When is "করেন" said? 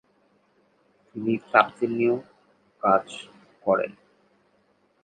3.65-3.91